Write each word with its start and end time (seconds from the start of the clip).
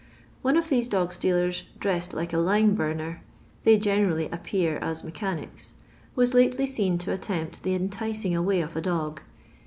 One 0.41 0.57
of 0.57 0.69
these 0.69 0.87
dog 0.87 1.13
stealers, 1.13 1.63
dressed 1.79 2.11
like 2.11 2.33
a 2.33 2.39
lime 2.39 2.73
burner— 2.73 3.21
they 3.65 3.77
generally 3.77 4.27
appear 4.31 4.77
as 4.79 5.03
me 5.03 5.11
chanics— 5.11 5.73
was 6.15 6.31
ktely 6.31 6.67
seen 6.67 6.97
to 6.97 7.11
attempt 7.13 7.61
the 7.61 7.75
enticing 7.75 8.35
away 8.35 8.61
of 8.61 8.75
a 8.75 8.81
dog. 8.81 9.21